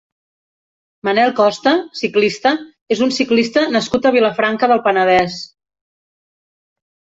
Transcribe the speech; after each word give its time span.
Manel 1.07 1.33
Costa 1.39 1.73
(ciclista) 1.99 2.55
és 2.97 3.05
un 3.07 3.13
ciclista 3.19 3.67
nascut 3.77 4.09
a 4.09 4.15
Vilafranca 4.19 4.73
del 4.75 4.85
Penedès. 4.91 5.39